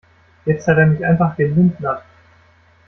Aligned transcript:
Jetzt 0.45 0.67
hat 0.67 0.79
er 0.79 0.87
mich 0.87 1.05
einfach 1.05 1.35
gelindnert. 1.37 2.01